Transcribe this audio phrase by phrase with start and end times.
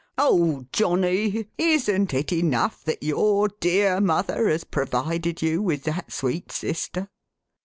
[0.17, 1.47] Oh, Johnny!
[1.59, 7.07] Isn't it enough that your dear mother has provided you with that sweet sister?"